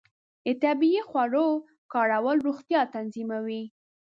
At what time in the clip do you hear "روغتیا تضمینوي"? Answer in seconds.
2.47-3.63